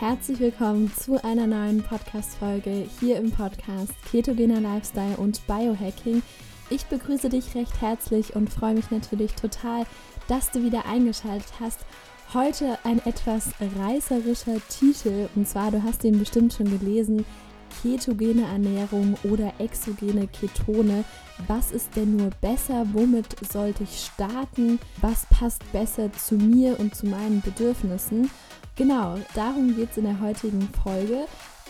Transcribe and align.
herzlich 0.00 0.38
willkommen 0.38 0.92
zu 0.94 1.22
einer 1.24 1.48
neuen 1.48 1.82
Podcast-Folge 1.82 2.86
hier 3.00 3.16
im 3.16 3.32
Podcast 3.32 3.92
Ketogener 4.08 4.60
Lifestyle 4.60 5.16
und 5.16 5.44
Biohacking. 5.48 6.22
Ich 6.70 6.86
begrüße 6.86 7.28
dich 7.28 7.52
recht 7.56 7.80
herzlich 7.80 8.36
und 8.36 8.48
freue 8.48 8.74
mich 8.74 8.92
natürlich 8.92 9.32
total, 9.32 9.86
dass 10.28 10.52
du 10.52 10.62
wieder 10.62 10.86
eingeschaltet 10.86 11.52
hast. 11.58 11.80
Heute 12.32 12.78
ein 12.84 13.04
etwas 13.06 13.50
reißerischer 13.76 14.60
Titel 14.68 15.28
und 15.34 15.48
zwar, 15.48 15.72
du 15.72 15.82
hast 15.82 16.04
ihn 16.04 16.20
bestimmt 16.20 16.52
schon 16.52 16.78
gelesen, 16.78 17.24
ketogene 17.82 18.42
Ernährung 18.42 19.16
oder 19.24 19.52
exogene 19.58 20.28
Ketone. 20.28 21.02
Was 21.48 21.72
ist 21.72 21.96
denn 21.96 22.16
nur 22.16 22.30
besser? 22.40 22.86
Womit 22.92 23.34
sollte 23.50 23.82
ich 23.82 24.08
starten? 24.14 24.78
Was 25.00 25.26
passt 25.26 25.60
besser 25.72 26.12
zu 26.12 26.36
mir 26.36 26.78
und 26.78 26.94
zu 26.94 27.06
meinen 27.06 27.40
Bedürfnissen? 27.40 28.30
Genau, 28.78 29.16
darum 29.34 29.74
geht 29.74 29.90
es 29.90 29.96
in 29.96 30.04
der 30.04 30.20
heutigen 30.20 30.62
Folge. 30.84 31.26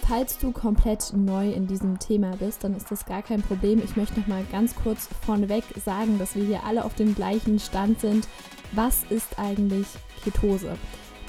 Falls 0.07 0.37
du 0.37 0.53
komplett 0.53 1.15
neu 1.17 1.51
in 1.51 1.67
diesem 1.67 1.98
Thema 1.98 2.37
bist, 2.37 2.62
dann 2.62 2.77
ist 2.77 2.91
das 2.91 3.07
gar 3.07 3.23
kein 3.23 3.41
Problem. 3.41 3.81
Ich 3.83 3.97
möchte 3.97 4.21
noch 4.21 4.27
mal 4.27 4.45
ganz 4.53 4.75
kurz 4.75 5.09
vorneweg 5.25 5.65
sagen, 5.83 6.19
dass 6.19 6.37
wir 6.37 6.45
hier 6.45 6.65
alle 6.65 6.84
auf 6.84 6.95
dem 6.97 7.15
gleichen 7.15 7.59
Stand 7.61 8.01
sind. 8.01 8.29
Was 8.73 9.05
ist 9.09 9.39
eigentlich 9.39 9.87
Ketose? 10.23 10.77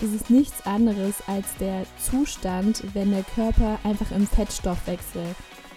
Das 0.01 0.09
ist 0.09 0.29
nichts 0.29 0.65
anderes 0.65 1.23
als 1.27 1.55
der 1.61 1.85
Zustand, 1.97 2.83
wenn 2.93 3.11
der 3.11 3.23
Körper 3.23 3.79
einfach 3.85 4.11
im 4.11 4.27
Fettstoffwechsel 4.27 5.23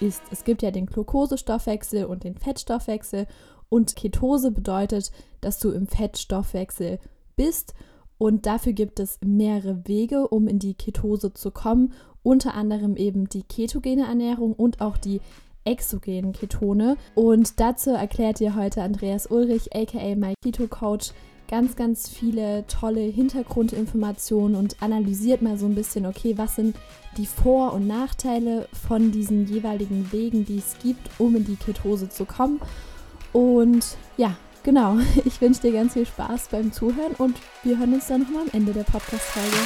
ist. 0.01 0.23
Es 0.33 0.43
gibt 0.43 0.63
ja 0.63 0.73
den 0.73 0.87
Glukosestoffwechsel 0.87 2.07
und 2.07 2.25
den 2.25 2.35
Fettstoffwechsel 2.35 3.29
und 3.69 3.95
Ketose 3.95 4.51
bedeutet, 4.51 5.13
dass 5.41 5.61
du 5.61 5.71
im 5.71 5.87
Fettstoffwechsel 5.87 6.99
bist 7.37 7.75
und 8.23 8.47
dafür 8.47 8.73
gibt 8.73 9.01
es 9.01 9.19
mehrere 9.25 9.83
Wege, 9.89 10.29
um 10.29 10.47
in 10.47 10.61
die 10.61 10.75
Ketose 10.75 11.35
zu 11.35 11.51
kommen, 11.51 11.93
unter 12.23 12.55
anderem 12.55 12.97
eben 12.97 13.29
die 13.29 13.43
ketogene 13.43 14.07
Ernährung 14.07 14.53
und 14.53 14.81
auch 14.81 14.97
die 14.97 15.21
exogenen 15.65 16.33
Ketone. 16.33 16.97
Und 17.17 17.59
dazu 17.59 17.91
erklärt 17.91 18.39
dir 18.39 18.55
heute 18.55 18.81
Andreas 18.81 19.27
Ulrich, 19.27 19.75
aka 19.75 20.15
My 20.15 20.35
Keto 20.41 20.69
Coach, 20.69 21.11
ganz, 21.49 21.75
ganz 21.75 22.09
viele 22.09 22.65
tolle 22.69 23.01
Hintergrundinformationen 23.01 24.57
und 24.57 24.81
analysiert 24.81 25.43
mal 25.43 25.59
so 25.59 25.67
ein 25.67 25.75
bisschen, 25.75 26.07
okay, 26.07 26.39
was 26.39 26.55
sind 26.55 26.77
die 27.17 27.27
Vor- 27.27 27.73
und 27.73 27.89
Nachteile 27.89 28.69
von 28.89 29.11
diesen 29.11 29.49
jeweiligen 29.49 30.13
Wegen, 30.13 30.45
die 30.45 30.59
es 30.59 30.77
gibt, 30.81 31.11
um 31.19 31.35
in 31.35 31.45
die 31.45 31.57
Ketose 31.57 32.09
zu 32.09 32.25
kommen. 32.25 32.61
Und 33.33 33.97
ja, 34.17 34.37
genau, 34.63 34.99
ich 35.25 35.41
wünsche 35.41 35.63
dir 35.63 35.73
ganz 35.73 35.95
viel 35.95 36.07
Spaß 36.07 36.49
beim 36.49 36.73
Zuhören 36.73 37.13
und 37.19 37.37
wir 37.63 37.79
hören 37.79 37.95
uns 37.95 38.07
dann 38.07 38.23
nochmal 38.23 38.43
am 38.43 38.51
Ende 38.53 38.73
der 38.73 38.85
Podcast-Folge. 38.85 39.57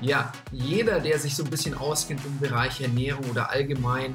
Ja, 0.00 0.32
jeder, 0.50 1.00
der 1.00 1.18
sich 1.18 1.36
so 1.36 1.44
ein 1.44 1.50
bisschen 1.50 1.74
auskennt 1.74 2.24
im 2.24 2.38
Bereich 2.38 2.80
Ernährung 2.80 3.24
oder 3.30 3.50
allgemein 3.50 4.14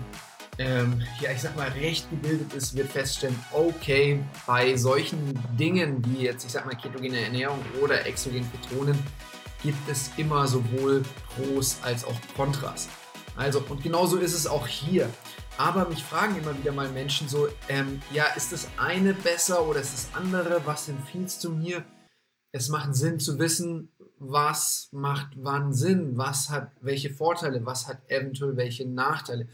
ähm, 0.58 1.02
ja, 1.20 1.32
ich 1.32 1.42
sag 1.42 1.56
mal, 1.56 1.68
recht 1.68 2.10
gebildet 2.10 2.54
ist, 2.54 2.76
wird 2.78 2.90
feststellen, 2.90 3.38
okay, 3.52 4.24
bei 4.48 4.78
solchen 4.78 5.38
Dingen 5.60 6.04
wie 6.08 6.24
jetzt, 6.24 6.46
ich 6.46 6.52
sag 6.54 6.66
mal, 6.66 6.76
ketogene 6.76 7.20
Ernährung 7.20 7.60
oder 7.82 8.06
exogene 8.06 8.46
Ketonen 8.48 8.98
gibt 9.62 9.90
es 9.90 10.12
immer 10.16 10.48
sowohl 10.48 11.04
Pros 11.36 11.80
als 11.82 12.06
auch 12.06 12.16
Kontras. 12.38 12.88
Also, 13.36 13.64
und 13.68 13.84
genauso 13.84 14.18
ist 14.18 14.34
es 14.34 14.48
auch 14.48 14.68
hier. 14.68 15.10
Aber 15.58 15.88
mich 15.88 16.04
fragen 16.04 16.38
immer 16.38 16.58
wieder 16.58 16.72
mal 16.72 16.90
Menschen 16.90 17.30
so, 17.30 17.48
ähm, 17.70 18.02
ja, 18.12 18.26
ist 18.36 18.52
das 18.52 18.68
eine 18.78 19.14
besser 19.14 19.66
oder 19.66 19.80
ist 19.80 19.94
das 19.94 20.10
andere? 20.14 20.62
Was 20.66 20.90
empfiehlst 20.90 21.44
du 21.44 21.52
mir? 21.52 21.84
Es 22.52 22.70
macht 22.70 22.96
Sinn 22.96 23.20
zu 23.20 23.40
wissen, 23.40 23.90
was 24.18 24.90
macht 24.92 25.34
wann 25.36 25.74
Sinn, 25.74 26.18
was 26.18 26.50
hat 26.50 26.72
welche 26.82 27.10
Vorteile, 27.10 27.66
was 27.66 27.88
hat 27.88 28.00
eventuell 28.10 28.56
welche 28.58 28.88
Nachteile. 28.88 29.48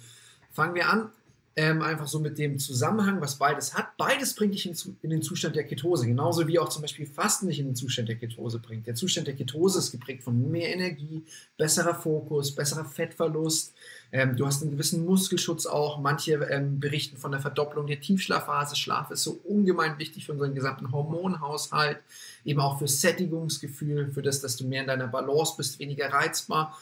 Fangen 0.51 0.75
wir 0.75 0.89
an, 0.89 1.11
ähm, 1.57 1.81
einfach 1.81 2.07
so 2.07 2.19
mit 2.19 2.37
dem 2.37 2.59
Zusammenhang, 2.59 3.19
was 3.19 3.35
beides 3.35 3.73
hat. 3.73 3.97
Beides 3.97 4.35
bringt 4.35 4.53
dich 4.53 4.65
in, 4.65 4.95
in, 5.01 5.09
den 5.09 5.21
Zustand 5.21 5.55
der 5.55 5.65
Ketose, 5.65 6.07
genauso 6.07 6.47
wie 6.47 6.57
auch 6.57 6.69
zum 6.69 6.81
Beispiel 6.81 7.05
Fasten 7.05 7.47
dich 7.47 7.59
in 7.59 7.65
den 7.65 7.75
Zustand 7.75 8.07
der 8.07 8.15
Ketose 8.15 8.59
bringt. 8.59 8.87
Der 8.87 8.95
Zustand 8.95 9.27
der 9.27 9.35
Ketose 9.35 9.79
ist 9.79 9.91
geprägt 9.91 10.23
von 10.23 10.49
mehr 10.49 10.73
Energie, 10.73 11.25
besserer 11.57 11.93
Fokus, 11.93 12.55
besserer 12.55 12.85
Fettverlust. 12.85 13.73
Ähm, 14.13 14.37
du 14.37 14.45
hast 14.45 14.61
einen 14.61 14.71
gewissen 14.71 15.05
Muskelschutz 15.05 15.65
auch. 15.65 15.99
Manche 15.99 16.35
ähm, 16.35 16.79
berichten 16.79 17.17
von 17.17 17.31
der 17.31 17.41
Verdopplung 17.41 17.85
der 17.85 17.99
Tiefschlafphase. 17.99 18.77
Schlaf 18.77 19.11
ist 19.11 19.23
so 19.23 19.41
ungemein 19.43 19.99
wichtig 19.99 20.25
für 20.25 20.31
unseren 20.31 20.55
gesamten 20.55 20.91
Hormonhaushalt, 20.93 21.99
eben 22.45 22.61
auch 22.61 22.79
für 22.79 22.87
Sättigungsgefühl, 22.87 24.11
für 24.11 24.21
das, 24.21 24.39
dass 24.39 24.55
du 24.55 24.65
mehr 24.65 24.81
in 24.81 24.87
deiner 24.87 25.07
Balance 25.07 25.55
bist, 25.57 25.79
weniger 25.79 26.13
reizbar. 26.13 26.77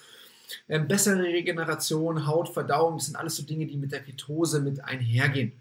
Ähm, 0.68 0.88
bessere 0.88 1.24
Regeneration, 1.24 2.26
Hautverdauung, 2.26 2.98
das 2.98 3.06
sind 3.06 3.16
alles 3.16 3.36
so 3.36 3.44
Dinge, 3.44 3.66
die 3.66 3.78
mit 3.78 3.92
der 3.92 4.02
Ketose 4.02 4.62
mit 4.62 4.84
einhergehen. 4.84 5.54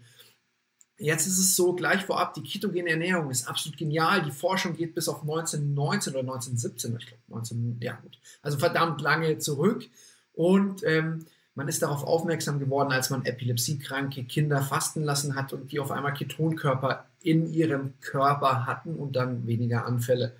Jetzt 0.97 1.27
ist 1.27 1.39
es 1.39 1.55
so, 1.55 1.73
gleich 1.73 2.01
vorab, 2.01 2.33
die 2.33 2.43
ketogene 2.43 2.89
Ernährung 2.89 3.31
ist 3.31 3.47
absolut 3.47 3.77
genial. 3.77 4.21
Die 4.21 4.31
Forschung 4.31 4.75
geht 4.75 4.95
bis 4.95 5.07
auf 5.07 5.21
1919 5.21 6.13
oder 6.13 6.21
1917, 6.21 6.97
ich 6.99 7.07
glaube 7.07 7.23
19, 7.27 7.77
ja 7.81 7.93
gut, 7.93 8.19
also 8.41 8.57
verdammt 8.57 8.99
lange 8.99 9.37
zurück. 9.37 9.85
Und 10.33 10.83
ähm, 10.83 11.25
man 11.55 11.67
ist 11.67 11.81
darauf 11.81 12.03
aufmerksam 12.03 12.59
geworden, 12.59 12.91
als 12.91 13.09
man 13.09 13.25
epilepsiekranke 13.25 14.23
Kinder 14.23 14.61
fasten 14.61 15.03
lassen 15.03 15.35
hat 15.35 15.51
und 15.53 15.71
die 15.71 15.79
auf 15.79 15.91
einmal 15.91 16.13
Ketonkörper 16.13 17.05
in 17.21 17.51
ihrem 17.51 17.93
Körper 18.01 18.65
hatten 18.65 18.95
und 18.95 19.15
dann 19.15 19.45
weniger 19.47 19.85
Anfälle. 19.85 20.35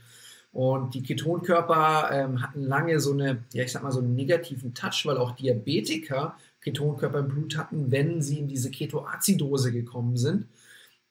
Und 0.52 0.96
die 0.96 1.04
Ketonkörper 1.04 2.10
ähm, 2.12 2.42
hatten 2.42 2.64
lange 2.64 3.00
so 3.00 3.14
eine, 3.14 3.44
ja, 3.54 3.64
ich 3.64 3.72
sag 3.72 3.84
mal, 3.84 3.92
so 3.92 4.00
einen 4.00 4.16
negativen 4.16 4.74
Touch, 4.74 5.06
weil 5.06 5.18
auch 5.18 5.32
Diabetiker 5.32 6.36
Ketonkörper 6.62 7.20
im 7.20 7.28
Blut 7.28 7.58
hatten, 7.58 7.92
wenn 7.92 8.22
sie 8.22 8.40
in 8.40 8.48
diese 8.48 8.72
Ketoazidose 8.72 9.72
gekommen 9.72 10.18
sind. 10.18 10.48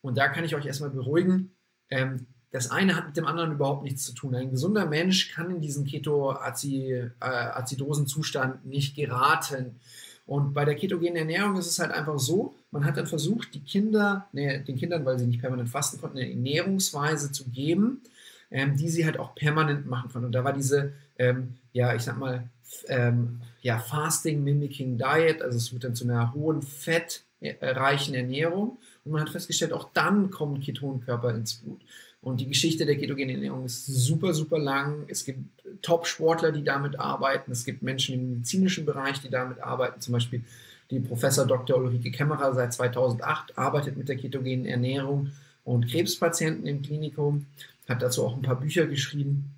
Und 0.00 0.18
da 0.18 0.28
kann 0.28 0.44
ich 0.44 0.54
euch 0.54 0.66
erstmal 0.66 0.90
beruhigen. 0.90 1.52
Ähm, 1.90 2.26
das 2.50 2.70
eine 2.70 2.96
hat 2.96 3.06
mit 3.06 3.16
dem 3.16 3.26
anderen 3.26 3.52
überhaupt 3.52 3.84
nichts 3.84 4.04
zu 4.04 4.14
tun. 4.14 4.34
Ein 4.34 4.50
gesunder 4.50 4.86
Mensch 4.86 5.32
kann 5.32 5.50
in 5.50 5.60
diesen 5.60 5.84
Ketoazidosenzustand 5.84 8.64
äh, 8.64 8.68
nicht 8.68 8.96
geraten. 8.96 9.78
Und 10.24 10.54
bei 10.54 10.64
der 10.64 10.74
ketogenen 10.74 11.16
Ernährung 11.16 11.56
ist 11.56 11.66
es 11.66 11.78
halt 11.78 11.90
einfach 11.90 12.18
so, 12.18 12.54
man 12.70 12.84
hat 12.84 12.96
dann 12.96 13.06
versucht, 13.06 13.52
die 13.54 13.64
Kinder, 13.64 14.28
nee, 14.32 14.62
den 14.62 14.76
Kindern, 14.76 15.04
weil 15.04 15.18
sie 15.18 15.26
nicht 15.26 15.40
permanent 15.40 15.68
fasten 15.70 16.00
konnten, 16.00 16.18
eine 16.18 16.30
Ernährungsweise 16.30 17.32
zu 17.32 17.48
geben, 17.48 18.02
ähm, 18.50 18.76
die 18.76 18.88
sie 18.88 19.04
halt 19.04 19.18
auch 19.18 19.34
permanent 19.34 19.86
machen 19.86 20.10
können. 20.10 20.26
Und 20.26 20.32
da 20.32 20.44
war 20.44 20.52
diese, 20.52 20.92
ähm, 21.18 21.56
ja, 21.72 21.94
ich 21.94 22.02
sag 22.02 22.18
mal, 22.18 22.48
ähm, 22.88 23.40
ja, 23.60 23.78
Fasting 23.78 24.42
Mimicking 24.42 24.98
Diet, 24.98 25.42
also 25.42 25.56
es 25.56 25.72
wird 25.72 25.84
dann 25.84 25.94
zu 25.94 26.04
einer 26.04 26.32
hohen 26.34 26.62
fettreichen 26.62 28.14
Ernährung. 28.14 28.78
Und 29.04 29.12
man 29.12 29.20
hat 29.20 29.30
festgestellt, 29.30 29.72
auch 29.72 29.90
dann 29.92 30.30
kommen 30.30 30.60
Ketonkörper 30.60 31.34
ins 31.34 31.54
Blut. 31.54 31.80
Und 32.20 32.40
die 32.40 32.48
Geschichte 32.48 32.84
der 32.84 32.96
ketogenen 32.96 33.36
Ernährung 33.36 33.64
ist 33.64 33.86
super, 33.86 34.34
super 34.34 34.58
lang. 34.58 35.04
Es 35.08 35.24
gibt 35.24 35.38
Top-Sportler, 35.82 36.50
die 36.50 36.64
damit 36.64 36.98
arbeiten. 36.98 37.52
Es 37.52 37.64
gibt 37.64 37.82
Menschen 37.82 38.14
im 38.14 38.30
medizinischen 38.30 38.84
Bereich, 38.84 39.20
die 39.20 39.30
damit 39.30 39.60
arbeiten. 39.60 40.00
Zum 40.00 40.12
Beispiel 40.12 40.42
die 40.90 41.00
Professor 41.00 41.46
Dr. 41.46 41.78
Ulrike 41.78 42.10
Kämmerer 42.10 42.54
seit 42.54 42.72
2008 42.72 43.56
arbeitet 43.56 43.96
mit 43.96 44.08
der 44.08 44.16
ketogenen 44.16 44.66
Ernährung 44.66 45.30
und 45.68 45.86
Krebspatienten 45.86 46.66
im 46.66 46.80
Klinikum 46.80 47.46
hat 47.86 48.00
dazu 48.00 48.24
auch 48.24 48.34
ein 48.34 48.42
paar 48.42 48.58
Bücher 48.58 48.86
geschrieben. 48.86 49.54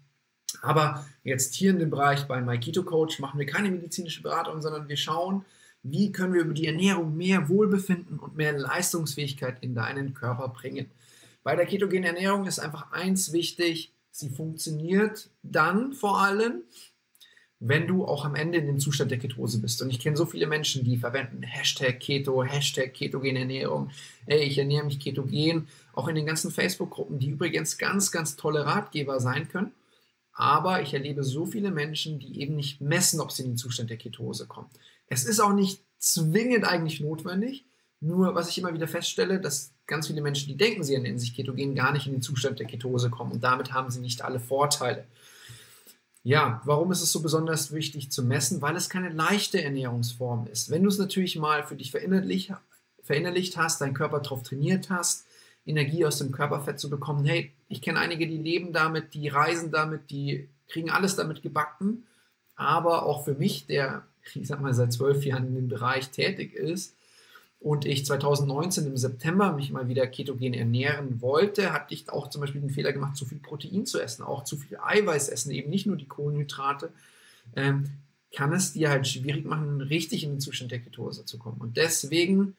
Aber 0.61 1.07
jetzt 1.23 1.55
hier 1.55 1.71
in 1.71 1.79
dem 1.79 1.91
Bereich 1.91 2.25
bei 2.25 2.41
MyKeto 2.41 2.83
Coach 2.83 3.21
machen 3.21 3.39
wir 3.39 3.47
keine 3.47 3.71
medizinische 3.71 4.21
Beratung, 4.21 4.61
sondern 4.61 4.89
wir 4.89 4.97
schauen, 4.97 5.45
wie 5.85 6.11
können 6.11 6.35
wir 6.35 6.43
über 6.43 6.53
die 6.53 6.67
Ernährung 6.67 7.17
mehr 7.17 7.49
Wohlbefinden 7.49 8.19
und 8.19 8.37
mehr 8.37 8.59
Leistungsfähigkeit 8.59 9.59
in 9.63 9.77
deinen 9.77 10.13
Körper 10.13 10.49
bringen. 10.49 10.91
Bei 11.45 11.55
der 11.55 11.67
ketogenen 11.67 12.05
Ernährung 12.05 12.45
ist 12.47 12.59
einfach 12.59 12.91
eins 12.91 13.33
wichtig, 13.33 13.93
sie 14.11 14.31
funktioniert 14.31 15.31
dann 15.45 15.93
vor 15.93 16.21
allem, 16.21 16.63
wenn 17.61 17.87
du 17.87 18.07
auch 18.07 18.25
am 18.25 18.35
Ende 18.35 18.57
in 18.59 18.67
dem 18.67 18.81
Zustand 18.81 19.11
der 19.11 19.19
Ketose 19.19 19.61
bist. 19.61 19.83
Und 19.83 19.91
ich 19.91 20.01
kenne 20.01 20.17
so 20.17 20.25
viele 20.25 20.47
Menschen, 20.47 20.83
die 20.83 20.97
verwenden 20.97 21.43
Hashtag 21.43 22.01
Keto, 22.01 22.43
Hashtag 22.43 22.95
ketogene 22.95 23.41
Ernährung. 23.41 23.91
Ey, 24.25 24.45
ich 24.45 24.57
ernähre 24.57 24.87
mich 24.87 24.99
ketogen. 24.99 25.69
Auch 25.93 26.09
in 26.09 26.15
den 26.15 26.25
ganzen 26.25 26.51
Facebook-Gruppen, 26.51 27.19
die 27.19 27.29
übrigens 27.29 27.77
ganz, 27.77 28.11
ganz 28.11 28.37
tolle 28.37 28.65
Ratgeber 28.65 29.21
sein 29.21 29.47
können. 29.49 29.73
Aber 30.33 30.81
ich 30.81 30.95
erlebe 30.95 31.23
so 31.23 31.45
viele 31.45 31.71
Menschen, 31.71 32.19
die 32.19 32.41
eben 32.41 32.57
nicht 32.57 32.81
messen, 32.81 33.21
ob 33.21 33.31
sie 33.31 33.43
in 33.43 33.51
den 33.51 33.57
Zustand 33.59 33.91
der 33.91 33.99
Ketose 33.99 34.47
kommen. 34.47 34.71
Es 35.09 35.25
ist 35.25 35.39
auch 35.39 35.53
nicht 35.53 35.83
zwingend 35.99 36.65
eigentlich 36.65 37.01
notwendig. 37.01 37.67
Nur, 38.01 38.35
was 38.35 38.49
ich 38.49 38.57
immer 38.57 38.73
wieder 38.73 38.89
feststelle, 38.89 39.39
dass 39.39 39.75
ganz 39.87 40.07
viele 40.07 40.23
Menschen, 40.23 40.49
die 40.49 40.57
denken, 40.57 40.83
sie 40.83 40.95
ernähren 40.95 41.19
sich 41.19 41.35
ketogen, 41.35 41.75
gar 41.75 41.93
nicht 41.93 42.07
in 42.07 42.13
den 42.13 42.23
Zustand 42.23 42.59
der 42.59 42.67
Ketose 42.67 43.11
kommen. 43.11 43.33
Und 43.33 43.45
damit 43.45 43.75
haben 43.75 43.91
sie 43.91 44.01
nicht 44.01 44.23
alle 44.23 44.41
Vorteile. 44.41 45.05
Ja, 46.23 46.61
warum 46.65 46.93
ist 46.93 47.01
es 47.01 47.13
so 47.13 47.23
besonders 47.23 47.73
wichtig 47.73 48.11
zu 48.11 48.23
messen? 48.23 48.61
Weil 48.61 48.77
es 48.77 48.91
keine 48.91 49.09
leichte 49.09 49.63
Ernährungsform 49.63 50.47
ist. 50.49 50.71
Wenn 50.71 50.83
du 50.83 50.91
es 50.91 50.99
natürlich 50.99 51.37
mal 51.37 51.67
für 51.67 51.77
dich 51.77 51.91
verinnerlicht, 51.91 52.53
verinnerlicht 53.03 53.57
hast, 53.57 53.81
deinen 53.81 53.95
Körper 53.95 54.21
darauf 54.21 54.43
trainiert 54.43 54.91
hast, 54.91 55.27
Energie 55.65 56.05
aus 56.05 56.19
dem 56.19 56.31
Körperfett 56.31 56.79
zu 56.79 56.91
bekommen. 56.91 57.25
Hey, 57.25 57.53
ich 57.69 57.81
kenne 57.81 57.99
einige, 57.99 58.27
die 58.27 58.39
leben 58.39 58.73
damit, 58.73 59.15
die 59.15 59.29
reisen 59.29 59.71
damit, 59.71 60.11
die 60.11 60.49
kriegen 60.69 60.91
alles 60.91 61.17
damit 61.17 61.43
gebacken. 61.43 62.05
Aber 62.55 63.05
auch 63.05 63.25
für 63.25 63.35
mich, 63.35 63.67
der, 63.67 64.07
ich 64.35 64.47
sag 64.47 64.61
mal, 64.61 64.75
seit 64.75 64.93
zwölf 64.93 65.25
Jahren 65.25 65.47
in 65.47 65.55
dem 65.55 65.69
Bereich 65.69 66.11
tätig 66.11 66.55
ist, 66.55 66.95
und 67.61 67.85
ich 67.85 68.07
2019 68.07 68.87
im 68.87 68.97
September 68.97 69.53
mich 69.53 69.71
mal 69.71 69.87
wieder 69.87 70.07
ketogen 70.07 70.55
ernähren 70.55 71.21
wollte, 71.21 71.75
hatte 71.75 71.93
ich 71.93 72.09
auch 72.09 72.31
zum 72.31 72.41
Beispiel 72.41 72.63
den 72.63 72.71
Fehler 72.71 72.93
gemacht, 72.93 73.17
zu 73.17 73.27
viel 73.27 73.39
Protein 73.39 73.85
zu 73.85 74.01
essen, 74.01 74.23
auch 74.23 74.45
zu 74.45 74.57
viel 74.57 74.79
Eiweiß 74.83 75.29
essen, 75.29 75.51
eben 75.51 75.69
nicht 75.69 75.87
nur 75.87 75.97
die 75.97 76.09
Kohlenhydrate, 76.09 76.91
ähm, 77.55 77.91
kann 78.35 78.53
es 78.53 78.73
dir 78.73 78.89
halt 78.89 79.07
schwierig 79.07 79.45
machen, 79.45 79.83
richtig 79.83 80.25
in 80.25 80.31
den 80.31 80.41
Zustand 80.41 80.71
der 80.71 80.79
Ketose 80.79 81.27
zu 81.27 81.39
kommen. 81.39 81.61
Und 81.61 81.77
deswegen 81.77 82.57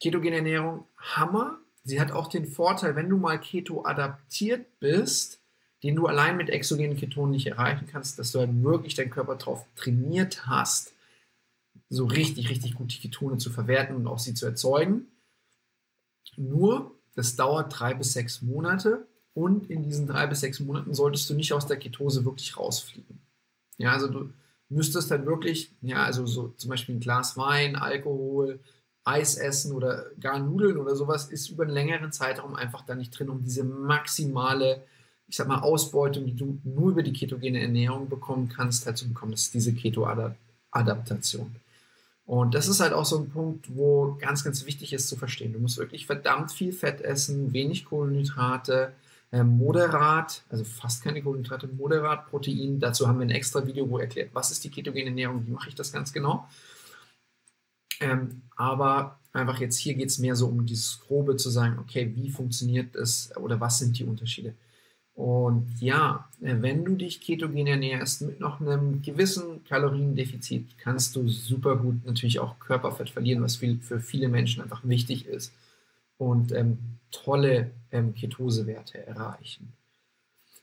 ketogene 0.00 0.36
Ernährung 0.36 0.86
Hammer. 0.96 1.58
Sie 1.84 2.00
hat 2.00 2.10
auch 2.10 2.28
den 2.28 2.46
Vorteil, 2.46 2.96
wenn 2.96 3.08
du 3.08 3.16
mal 3.16 3.38
Keto 3.38 3.84
adaptiert 3.84 4.66
bist, 4.80 5.38
den 5.82 5.96
du 5.96 6.06
allein 6.06 6.36
mit 6.36 6.50
exogenen 6.50 6.96
Ketonen 6.96 7.32
nicht 7.32 7.46
erreichen 7.46 7.86
kannst, 7.90 8.18
dass 8.18 8.32
du 8.32 8.40
halt 8.40 8.50
wirklich 8.62 8.94
deinen 8.94 9.10
Körper 9.10 9.36
darauf 9.36 9.64
trainiert 9.76 10.46
hast, 10.46 10.92
so 11.90 12.06
richtig, 12.06 12.48
richtig 12.48 12.74
gut 12.74 12.94
die 12.94 13.00
Ketone 13.00 13.36
zu 13.38 13.50
verwerten 13.50 13.96
und 13.96 14.06
auch 14.06 14.18
sie 14.18 14.32
zu 14.32 14.46
erzeugen. 14.46 15.08
Nur, 16.36 16.94
das 17.16 17.36
dauert 17.36 17.78
drei 17.78 17.94
bis 17.94 18.12
sechs 18.12 18.40
Monate 18.40 19.06
und 19.34 19.68
in 19.68 19.82
diesen 19.82 20.06
drei 20.06 20.26
bis 20.26 20.40
sechs 20.40 20.60
Monaten 20.60 20.94
solltest 20.94 21.28
du 21.28 21.34
nicht 21.34 21.52
aus 21.52 21.66
der 21.66 21.76
Ketose 21.76 22.24
wirklich 22.24 22.56
rausfliegen. 22.56 23.20
Ja, 23.76 23.92
also 23.92 24.06
du 24.08 24.32
müsstest 24.68 25.10
dann 25.10 25.26
wirklich, 25.26 25.72
ja, 25.82 26.04
also 26.04 26.26
so 26.26 26.48
zum 26.56 26.70
Beispiel 26.70 26.94
ein 26.94 27.00
Glas 27.00 27.36
Wein, 27.36 27.74
Alkohol, 27.74 28.60
Eis 29.02 29.36
essen 29.36 29.72
oder 29.72 30.06
gar 30.20 30.38
Nudeln 30.38 30.76
oder 30.76 30.94
sowas 30.94 31.28
ist 31.28 31.48
über 31.48 31.64
einen 31.64 31.72
längeren 31.72 32.12
Zeitraum 32.12 32.54
einfach 32.54 32.82
da 32.82 32.94
nicht 32.94 33.10
drin, 33.18 33.30
um 33.30 33.42
diese 33.42 33.64
maximale, 33.64 34.84
ich 35.26 35.36
sag 35.36 35.48
mal, 35.48 35.60
Ausbeutung, 35.60 36.26
die 36.26 36.36
du 36.36 36.60
nur 36.62 36.90
über 36.90 37.02
die 37.02 37.12
ketogene 37.12 37.60
Ernährung 37.60 38.08
bekommen 38.08 38.48
kannst, 38.48 38.86
halt 38.86 38.98
zu 38.98 39.08
bekommen. 39.08 39.32
Das 39.32 39.42
ist 39.42 39.54
diese 39.54 39.74
Keto-Adaptation. 39.74 41.56
Und 42.30 42.54
das 42.54 42.68
ist 42.68 42.78
halt 42.78 42.92
auch 42.92 43.04
so 43.04 43.18
ein 43.18 43.28
Punkt, 43.28 43.74
wo 43.74 44.16
ganz, 44.20 44.44
ganz 44.44 44.64
wichtig 44.64 44.92
ist 44.92 45.08
zu 45.08 45.16
verstehen. 45.16 45.52
Du 45.52 45.58
musst 45.58 45.78
wirklich 45.78 46.06
verdammt 46.06 46.52
viel 46.52 46.72
Fett 46.72 47.00
essen, 47.00 47.52
wenig 47.52 47.86
Kohlenhydrate, 47.86 48.92
äh, 49.32 49.42
moderat, 49.42 50.44
also 50.48 50.62
fast 50.62 51.02
keine 51.02 51.22
Kohlenhydrate, 51.22 51.66
moderat 51.66 52.30
Protein. 52.30 52.78
Dazu 52.78 53.08
haben 53.08 53.18
wir 53.18 53.26
ein 53.26 53.30
extra 53.30 53.66
Video, 53.66 53.90
wo 53.90 53.98
erklärt, 53.98 54.30
was 54.32 54.52
ist 54.52 54.62
die 54.62 54.70
ketogene 54.70 55.06
Ernährung, 55.06 55.44
wie 55.44 55.50
mache 55.50 55.70
ich 55.70 55.74
das 55.74 55.90
ganz 55.90 56.12
genau. 56.12 56.48
Ähm, 57.98 58.42
aber 58.54 59.18
einfach 59.32 59.58
jetzt 59.58 59.78
hier 59.78 59.94
geht 59.94 60.10
es 60.10 60.20
mehr 60.20 60.36
so 60.36 60.46
um 60.46 60.64
dieses 60.64 61.00
Grobe 61.00 61.34
zu 61.34 61.50
sagen, 61.50 61.80
okay, 61.80 62.12
wie 62.14 62.30
funktioniert 62.30 62.94
das 62.94 63.36
oder 63.38 63.58
was 63.58 63.80
sind 63.80 63.98
die 63.98 64.04
Unterschiede? 64.04 64.54
Und 65.20 65.66
ja, 65.80 66.30
äh, 66.40 66.56
wenn 66.60 66.82
du 66.82 66.94
dich 66.94 67.20
ketogen 67.20 67.66
ernährst 67.66 68.22
mit 68.22 68.40
noch 68.40 68.58
einem 68.58 69.02
gewissen 69.02 69.62
Kaloriendefizit, 69.64 70.78
kannst 70.78 71.14
du 71.14 71.28
super 71.28 71.76
gut 71.76 72.06
natürlich 72.06 72.40
auch 72.40 72.58
Körperfett 72.58 73.10
verlieren, 73.10 73.42
was 73.42 73.56
für 73.56 74.00
viele 74.00 74.28
Menschen 74.28 74.62
einfach 74.62 74.80
wichtig 74.82 75.26
ist 75.26 75.52
und 76.16 76.52
ähm, 76.52 76.78
tolle 77.10 77.70
ähm, 77.92 78.14
Ketosewerte 78.14 79.06
erreichen. 79.06 79.74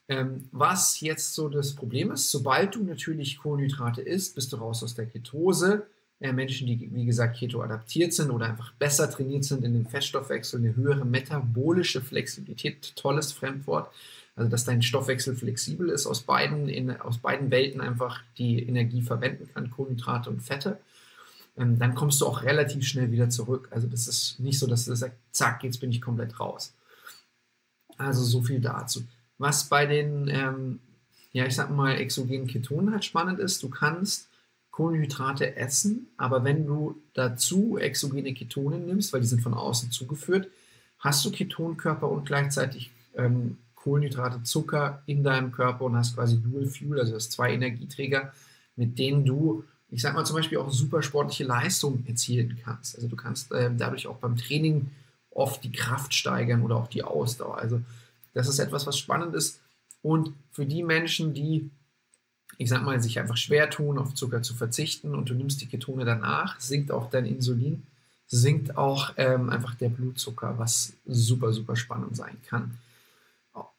Ähm, 0.09 0.49
was 0.51 1.01
jetzt 1.01 1.35
so 1.35 1.49
das 1.49 1.75
Problem 1.75 2.09
ist, 2.09 2.31
sobald 2.31 2.73
du 2.73 2.83
natürlich 2.83 3.37
Kohlenhydrate 3.37 4.01
isst, 4.01 4.33
bist 4.33 4.53
du 4.53 4.55
raus 4.55 4.81
aus 4.81 4.95
der 4.95 5.05
Ketose. 5.05 5.85
Äh, 6.19 6.33
Menschen, 6.33 6.65
die 6.65 6.89
wie 6.91 7.05
gesagt 7.05 7.37
Keto 7.37 7.61
adaptiert 7.61 8.11
sind 8.11 8.31
oder 8.31 8.47
einfach 8.47 8.73
besser 8.73 9.07
trainiert 9.07 9.43
sind 9.43 9.63
in 9.63 9.73
dem 9.73 9.85
Fettstoffwechsel, 9.85 10.59
eine 10.59 10.75
höhere 10.75 11.05
metabolische 11.05 12.01
Flexibilität, 12.01 12.95
tolles 12.95 13.31
Fremdwort, 13.31 13.91
also 14.37 14.51
dass 14.51 14.65
dein 14.65 14.83
Stoffwechsel 14.83 15.35
flexibel 15.35 15.89
ist, 15.89 16.05
aus 16.05 16.21
beiden, 16.21 16.69
in, 16.69 16.95
aus 17.01 17.17
beiden 17.17 17.49
Welten 17.49 17.81
einfach 17.81 18.21
die 18.37 18.65
Energie 18.65 19.01
verwenden 19.01 19.49
kann, 19.51 19.71
Kohlenhydrate 19.71 20.29
und 20.29 20.41
Fette. 20.41 20.77
Ähm, 21.57 21.79
dann 21.79 21.95
kommst 21.95 22.21
du 22.21 22.27
auch 22.27 22.43
relativ 22.43 22.85
schnell 22.87 23.11
wieder 23.11 23.31
zurück. 23.31 23.67
Also 23.71 23.87
das 23.87 24.07
ist 24.07 24.39
nicht 24.39 24.59
so, 24.59 24.67
dass 24.67 24.85
du 24.85 24.95
sagst, 24.95 25.17
zack, 25.31 25.63
jetzt 25.63 25.79
bin 25.79 25.91
ich 25.91 26.01
komplett 26.01 26.39
raus. 26.39 26.75
Also 27.97 28.23
so 28.23 28.43
viel 28.43 28.61
dazu. 28.61 29.03
Was 29.39 29.69
bei 29.69 29.87
den, 29.87 30.27
ähm, 30.27 30.79
ja, 31.31 31.47
ich 31.47 31.55
sag 31.55 31.71
mal, 31.71 31.95
exogenen 31.95 32.45
Ketonen 32.45 32.93
halt 32.93 33.05
spannend 33.05 33.39
ist, 33.39 33.63
du 33.63 33.69
kannst 33.69 34.29
Kohlenhydrate 34.69 35.55
essen, 35.55 36.09
aber 36.17 36.43
wenn 36.43 36.67
du 36.67 37.01
dazu 37.15 37.79
exogene 37.79 38.35
Ketone 38.35 38.77
nimmst, 38.77 39.11
weil 39.11 39.21
die 39.21 39.27
sind 39.27 39.41
von 39.41 39.55
außen 39.55 39.89
zugeführt, 39.89 40.47
hast 40.99 41.25
du 41.25 41.31
Ketonkörper 41.31 42.07
und 42.07 42.27
gleichzeitig 42.27 42.91
ähm, 43.15 43.57
Kohlenhydrate, 43.87 44.43
Zucker 44.43 45.01
in 45.05 45.23
deinem 45.23 45.53
Körper 45.53 45.85
und 45.85 45.95
hast 45.95 46.15
quasi 46.15 46.41
Dual 46.41 46.65
Fuel, 46.65 46.99
also 46.99 47.15
hast 47.15 47.31
zwei 47.31 47.53
Energieträger, 47.53 48.33
mit 48.75 48.99
denen 48.99 49.23
du, 49.23 49.63
ich 49.89 50.01
sag 50.01 50.13
mal 50.13 50.25
zum 50.25 50.35
Beispiel 50.35 50.57
auch 50.57 50.69
super 50.69 51.01
sportliche 51.01 51.45
Leistungen 51.45 52.05
erzielen 52.05 52.59
kannst. 52.61 52.95
Also 52.95 53.07
du 53.07 53.15
kannst 53.15 53.53
äh, 53.53 53.71
dadurch 53.75 54.07
auch 54.07 54.17
beim 54.17 54.35
Training 54.35 54.91
oft 55.31 55.63
die 55.63 55.71
Kraft 55.71 56.13
steigern 56.13 56.63
oder 56.63 56.75
auch 56.75 56.87
die 56.87 57.01
Ausdauer. 57.01 57.59
Also 57.59 57.81
das 58.33 58.49
ist 58.49 58.59
etwas, 58.59 58.85
was 58.85 58.97
spannend 58.97 59.33
ist. 59.35 59.61
Und 60.01 60.33
für 60.51 60.65
die 60.65 60.83
Menschen, 60.83 61.33
die, 61.33 61.69
ich 62.57 62.67
sag 62.67 62.83
mal, 62.83 63.01
sich 63.01 63.19
einfach 63.19 63.37
schwer 63.37 63.69
tun, 63.69 63.97
auf 63.97 64.15
Zucker 64.15 64.41
zu 64.41 64.53
verzichten 64.53 65.15
und 65.15 65.29
du 65.29 65.33
nimmst 65.33 65.61
die 65.61 65.67
Ketone 65.67 66.03
danach, 66.03 66.59
sinkt 66.59 66.91
auch 66.91 67.09
dein 67.09 67.25
Insulin, 67.25 67.83
sinkt 68.27 68.75
auch 68.75 69.13
ähm, 69.15 69.49
einfach 69.49 69.75
der 69.75 69.87
Blutzucker, 69.87 70.55
was 70.57 70.91
super, 71.05 71.53
super 71.53 71.77
spannend 71.77 72.17
sein 72.17 72.35
kann. 72.49 72.77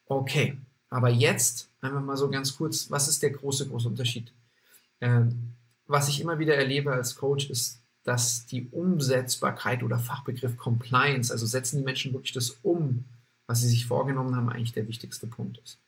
Okay, 0.09 0.57
aber 0.89 1.09
jetzt 1.09 1.69
einfach 1.81 2.01
mal 2.01 2.17
so 2.17 2.29
ganz 2.31 2.57
kurz, 2.57 2.89
was 2.89 3.07
ist 3.07 3.21
der 3.21 3.29
große, 3.29 3.69
große 3.69 3.87
Unterschied? 3.87 4.33
Ähm, 5.01 5.53
was 5.85 6.09
ich 6.09 6.19
immer 6.19 6.39
wieder 6.39 6.55
erlebe 6.55 6.91
als 6.91 7.15
Coach 7.15 7.49
ist, 7.51 7.79
dass 8.03 8.47
die 8.47 8.67
Umsetzbarkeit 8.71 9.83
oder 9.83 9.99
Fachbegriff 9.99 10.57
Compliance, 10.57 11.31
also 11.31 11.45
setzen 11.45 11.77
die 11.77 11.83
Menschen 11.83 12.11
wirklich 12.13 12.33
das 12.33 12.57
um, 12.63 13.05
was 13.45 13.61
sie 13.61 13.67
sich 13.67 13.85
vorgenommen 13.85 14.35
haben, 14.35 14.49
eigentlich 14.49 14.73
der 14.73 14.87
wichtigste 14.87 15.27
Punkt 15.27 15.59
ist. 15.59 15.79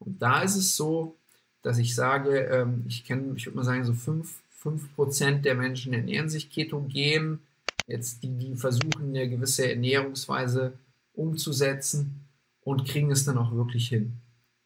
Und 0.00 0.20
da 0.20 0.42
ist 0.42 0.56
es 0.56 0.74
so, 0.76 1.16
dass 1.62 1.78
ich 1.78 1.94
sage, 1.94 2.40
ähm, 2.46 2.84
ich 2.88 3.04
kenne, 3.04 3.34
ich 3.36 3.46
würde 3.46 3.56
mal 3.56 3.64
sagen, 3.64 3.84
so 3.84 3.94
5, 3.94 4.42
5% 4.60 5.42
der 5.42 5.54
Menschen 5.54 5.92
ernähren 5.92 6.28
sich 6.28 6.50
ketogen. 6.50 7.38
Jetzt 7.86 8.24
die, 8.24 8.36
die 8.36 8.56
versuchen, 8.56 9.10
eine 9.10 9.28
gewisse 9.28 9.70
Ernährungsweise 9.70 10.72
umzusetzen, 11.14 12.21
und 12.64 12.86
kriegen 12.86 13.10
es 13.10 13.24
dann 13.24 13.38
auch 13.38 13.52
wirklich 13.52 13.88
hin. 13.88 14.20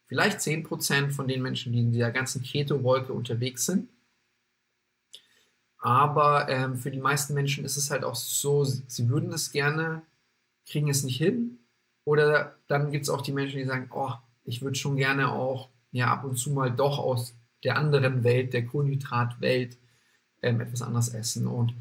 Vielleicht 0.07 0.39
10% 0.39 1.11
von 1.11 1.27
den 1.27 1.41
Menschen, 1.41 1.73
die 1.73 1.81
in 1.81 1.91
dieser 1.91 2.11
ganzen 2.11 2.41
Keto-Wolke 2.41 3.11
unterwegs 3.11 3.65
sind. 3.65 3.89
Aber 5.79 6.49
ähm, 6.49 6.77
für 6.77 6.91
die 6.91 6.99
meisten 6.99 7.33
Menschen 7.33 7.65
ist 7.65 7.77
es 7.77 7.91
halt 7.91 8.03
auch 8.03 8.15
so, 8.15 8.63
sie 8.63 9.09
würden 9.09 9.31
es 9.31 9.51
gerne, 9.51 10.01
kriegen 10.65 10.89
es 10.89 11.03
nicht 11.03 11.17
hin. 11.17 11.59
Oder 12.03 12.55
dann 12.67 12.91
gibt 12.91 13.03
es 13.03 13.09
auch 13.09 13.21
die 13.21 13.33
Menschen, 13.33 13.59
die 13.59 13.65
sagen, 13.65 13.89
oh, 13.93 14.13
ich 14.45 14.61
würde 14.61 14.77
schon 14.77 14.95
gerne 14.95 15.31
auch 15.31 15.69
ja, 15.91 16.07
ab 16.07 16.23
und 16.23 16.37
zu 16.37 16.51
mal 16.51 16.71
doch 16.71 16.99
aus 16.99 17.35
der 17.63 17.77
anderen 17.77 18.23
Welt, 18.23 18.53
der 18.53 18.65
Kohlenhydratwelt, 18.65 19.77
ähm, 20.41 20.61
etwas 20.61 20.81
anderes 20.81 21.09
essen. 21.09 21.47
Und 21.47 21.73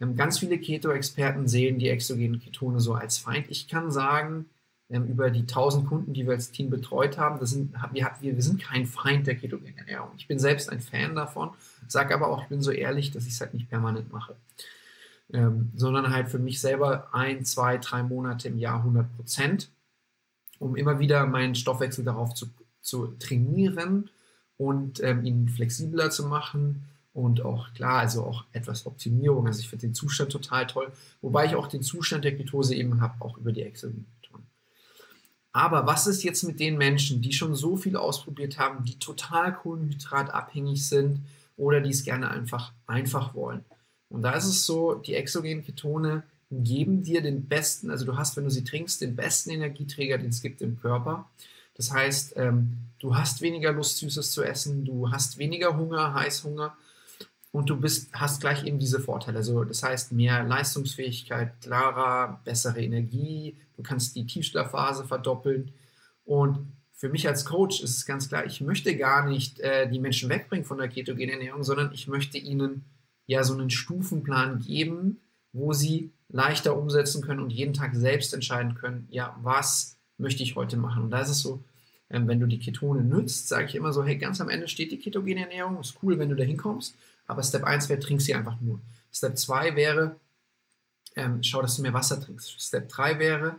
ähm, 0.00 0.16
ganz 0.16 0.38
viele 0.38 0.58
Keto-Experten 0.58 1.46
sehen 1.46 1.78
die 1.78 1.88
exogenen 1.88 2.40
Ketone 2.40 2.80
so 2.80 2.94
als 2.94 3.18
Feind. 3.18 3.50
Ich 3.50 3.68
kann 3.68 3.90
sagen, 3.90 4.46
über 4.88 5.30
die 5.30 5.40
1000 5.40 5.86
Kunden, 5.88 6.12
die 6.12 6.26
wir 6.26 6.34
als 6.34 6.52
Team 6.52 6.70
betreut 6.70 7.18
haben, 7.18 7.44
sind, 7.44 7.74
wir, 7.92 8.10
wir 8.20 8.42
sind 8.42 8.62
kein 8.62 8.86
Feind 8.86 9.26
der 9.26 9.34
ketogenen 9.34 9.76
Ernährung. 9.76 10.10
Ich 10.16 10.28
bin 10.28 10.38
selbst 10.38 10.70
ein 10.70 10.80
Fan 10.80 11.16
davon, 11.16 11.50
sage 11.88 12.14
aber 12.14 12.28
auch, 12.28 12.42
ich 12.42 12.48
bin 12.48 12.62
so 12.62 12.70
ehrlich, 12.70 13.10
dass 13.10 13.26
ich 13.26 13.32
es 13.32 13.40
halt 13.40 13.54
nicht 13.54 13.68
permanent 13.68 14.12
mache. 14.12 14.36
Ähm, 15.32 15.72
sondern 15.74 16.14
halt 16.14 16.28
für 16.28 16.38
mich 16.38 16.60
selber 16.60 17.12
ein, 17.12 17.44
zwei, 17.44 17.78
drei 17.78 18.04
Monate 18.04 18.46
im 18.46 18.58
Jahr 18.58 18.78
100 18.78 19.16
Prozent, 19.16 19.70
um 20.60 20.76
immer 20.76 21.00
wieder 21.00 21.26
meinen 21.26 21.56
Stoffwechsel 21.56 22.04
darauf 22.04 22.34
zu, 22.34 22.46
zu 22.80 23.08
trainieren 23.18 24.08
und 24.56 25.02
ähm, 25.02 25.24
ihn 25.24 25.48
flexibler 25.48 26.10
zu 26.10 26.26
machen 26.26 26.84
und 27.12 27.44
auch 27.44 27.72
klar, 27.72 28.00
also 28.00 28.24
auch 28.24 28.44
etwas 28.52 28.86
Optimierung. 28.86 29.46
Also 29.46 29.60
ich 29.60 29.68
finde 29.68 29.88
den 29.88 29.94
Zustand 29.94 30.30
total 30.30 30.66
toll, 30.66 30.92
wobei 31.22 31.46
ich 31.46 31.56
auch 31.56 31.66
den 31.66 31.82
Zustand 31.82 32.24
der 32.24 32.36
Ketose 32.36 32.76
eben 32.76 33.00
habe, 33.00 33.14
auch 33.20 33.36
über 33.38 33.52
die 33.52 33.62
Excel. 33.62 33.94
Aber 35.56 35.86
was 35.86 36.06
ist 36.06 36.22
jetzt 36.22 36.42
mit 36.42 36.60
den 36.60 36.76
Menschen, 36.76 37.22
die 37.22 37.32
schon 37.32 37.54
so 37.54 37.78
viel 37.78 37.96
ausprobiert 37.96 38.58
haben, 38.58 38.84
die 38.84 38.98
total 38.98 39.54
kohlenhydratabhängig 39.54 40.86
sind 40.86 41.22
oder 41.56 41.80
die 41.80 41.88
es 41.88 42.04
gerne 42.04 42.30
einfach 42.30 42.74
einfach 42.86 43.34
wollen? 43.34 43.64
Und 44.10 44.20
da 44.20 44.32
ist 44.32 44.44
es 44.44 44.66
so, 44.66 44.96
die 44.96 45.14
exogenen 45.14 45.64
Ketone 45.64 46.24
geben 46.50 47.02
dir 47.02 47.22
den 47.22 47.46
besten, 47.48 47.90
also 47.90 48.04
du 48.04 48.18
hast, 48.18 48.36
wenn 48.36 48.44
du 48.44 48.50
sie 48.50 48.64
trinkst, 48.64 49.00
den 49.00 49.16
besten 49.16 49.48
Energieträger, 49.48 50.18
den 50.18 50.28
es 50.28 50.42
gibt 50.42 50.60
im 50.60 50.78
Körper. 50.78 51.26
Das 51.74 51.90
heißt, 51.90 52.34
ähm, 52.36 52.76
du 52.98 53.16
hast 53.16 53.40
weniger 53.40 53.72
Lust, 53.72 53.96
Süßes 53.96 54.32
zu 54.32 54.42
essen, 54.44 54.84
du 54.84 55.10
hast 55.10 55.38
weniger 55.38 55.74
Hunger, 55.78 56.12
Heißhunger 56.12 56.76
und 57.56 57.70
du 57.70 57.80
bist, 57.80 58.12
hast 58.12 58.42
gleich 58.42 58.66
eben 58.66 58.78
diese 58.78 59.00
Vorteile. 59.00 59.38
Also 59.38 59.64
das 59.64 59.82
heißt 59.82 60.12
mehr 60.12 60.44
Leistungsfähigkeit, 60.44 61.58
klarer, 61.62 62.42
bessere 62.44 62.82
Energie, 62.82 63.56
du 63.78 63.82
kannst 63.82 64.14
die 64.14 64.26
Tiefschlafphase 64.26 65.06
verdoppeln. 65.06 65.72
Und 66.26 66.70
für 66.92 67.08
mich 67.08 67.26
als 67.26 67.46
Coach 67.46 67.82
ist 67.82 67.96
es 67.96 68.04
ganz 68.04 68.28
klar, 68.28 68.44
ich 68.44 68.60
möchte 68.60 68.94
gar 68.94 69.26
nicht 69.26 69.58
äh, 69.60 69.88
die 69.88 70.00
Menschen 70.00 70.28
wegbringen 70.28 70.66
von 70.66 70.76
der 70.76 70.88
ketogenen 70.88 71.30
Ernährung, 71.30 71.64
sondern 71.64 71.92
ich 71.94 72.08
möchte 72.08 72.36
ihnen 72.36 72.84
ja 73.24 73.42
so 73.42 73.54
einen 73.54 73.70
Stufenplan 73.70 74.58
geben, 74.58 75.22
wo 75.54 75.72
sie 75.72 76.12
leichter 76.28 76.76
umsetzen 76.76 77.22
können 77.22 77.40
und 77.40 77.54
jeden 77.54 77.72
Tag 77.72 77.96
selbst 77.96 78.34
entscheiden 78.34 78.74
können, 78.74 79.08
ja, 79.10 79.34
was 79.40 79.96
möchte 80.18 80.42
ich 80.42 80.56
heute 80.56 80.76
machen. 80.76 81.04
Und 81.04 81.10
da 81.10 81.22
ist 81.22 81.30
es 81.30 81.40
so, 81.40 81.64
ähm, 82.10 82.28
wenn 82.28 82.38
du 82.38 82.46
die 82.46 82.58
Ketone 82.58 83.02
nützt, 83.02 83.48
sage 83.48 83.64
ich 83.64 83.76
immer 83.76 83.94
so, 83.94 84.04
hey, 84.04 84.18
ganz 84.18 84.42
am 84.42 84.50
Ende 84.50 84.68
steht 84.68 84.92
die 84.92 84.98
ketogene 84.98 85.40
Ernährung, 85.40 85.80
ist 85.80 85.96
cool, 86.02 86.18
wenn 86.18 86.28
du 86.28 86.36
da 86.36 86.44
hinkommst, 86.44 86.94
aber 87.26 87.42
Step 87.42 87.64
1 87.64 87.88
wäre, 87.88 88.00
trink 88.00 88.20
sie 88.20 88.34
einfach 88.34 88.60
nur. 88.60 88.80
Step 89.12 89.38
2 89.38 89.76
wäre, 89.76 90.16
ähm, 91.16 91.42
schau, 91.42 91.62
dass 91.62 91.76
du 91.76 91.82
mehr 91.82 91.94
Wasser 91.94 92.20
trinkst. 92.20 92.60
Step 92.60 92.88
3 92.88 93.18
wäre, 93.18 93.56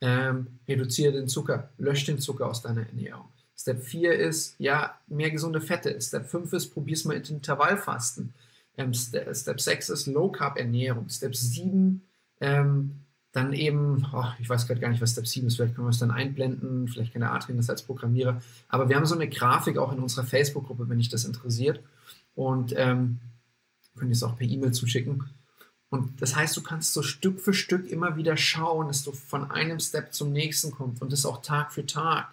ähm, 0.00 0.58
reduziere 0.68 1.12
den 1.12 1.28
Zucker, 1.28 1.70
lösch 1.78 2.04
den 2.06 2.18
Zucker 2.18 2.46
aus 2.46 2.62
deiner 2.62 2.86
Ernährung. 2.86 3.28
Step 3.56 3.82
4 3.82 4.14
ist, 4.14 4.54
ja, 4.58 4.98
mehr 5.06 5.30
gesunde 5.30 5.60
Fette. 5.60 6.00
Step 6.00 6.26
5 6.26 6.52
ist, 6.54 6.70
probier's 6.70 7.04
mal 7.04 7.16
Intervallfasten. 7.16 8.32
Ähm, 8.78 8.94
Step, 8.94 9.36
Step 9.36 9.60
6 9.60 9.90
ist 9.90 10.06
Low 10.06 10.30
Carb 10.30 10.58
Ernährung. 10.58 11.08
Step 11.10 11.36
7 11.36 12.02
ähm, 12.40 13.00
dann 13.32 13.52
eben, 13.52 14.06
oh, 14.12 14.24
ich 14.40 14.48
weiß 14.48 14.66
gerade 14.66 14.80
gar 14.80 14.88
nicht, 14.88 15.00
was 15.00 15.12
Step 15.12 15.26
7 15.26 15.46
ist, 15.46 15.56
vielleicht 15.56 15.76
können 15.76 15.86
wir 15.86 15.90
es 15.90 15.98
dann 15.98 16.10
einblenden, 16.10 16.88
vielleicht 16.88 17.12
kann 17.12 17.20
der 17.20 17.32
Adrian 17.32 17.58
das 17.58 17.70
als 17.70 17.82
Programmierer. 17.82 18.42
Aber 18.68 18.88
wir 18.88 18.96
haben 18.96 19.06
so 19.06 19.14
eine 19.14 19.28
Grafik 19.28 19.78
auch 19.78 19.92
in 19.92 20.00
unserer 20.00 20.24
Facebook-Gruppe, 20.24 20.88
wenn 20.88 20.98
dich 20.98 21.10
das 21.10 21.24
interessiert. 21.24 21.80
Und 22.34 22.74
ähm, 22.76 23.20
können 23.96 24.10
es 24.10 24.22
auch 24.22 24.36
per 24.36 24.46
E-Mail 24.46 24.72
zuschicken. 24.72 25.24
Und 25.90 26.22
das 26.22 26.36
heißt, 26.36 26.56
du 26.56 26.62
kannst 26.62 26.92
so 26.92 27.02
Stück 27.02 27.40
für 27.40 27.52
Stück 27.52 27.90
immer 27.90 28.16
wieder 28.16 28.36
schauen, 28.36 28.88
dass 28.88 29.02
du 29.02 29.12
von 29.12 29.50
einem 29.50 29.80
Step 29.80 30.14
zum 30.14 30.32
nächsten 30.32 30.70
kommst 30.70 31.02
und 31.02 31.12
das 31.12 31.26
auch 31.26 31.42
Tag 31.42 31.72
für 31.72 31.84
Tag. 31.84 32.32